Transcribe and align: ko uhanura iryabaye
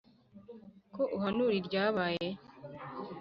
ko 0.95 1.01
uhanura 1.15 1.53
iryabaye 1.59 2.27